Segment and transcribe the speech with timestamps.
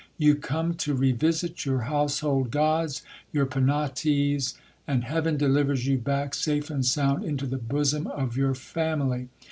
[0.17, 4.55] You come to revisit your household gods, your Penates,
[4.87, 9.29] and heaven delivers you back safe and sound into the bosom of your family.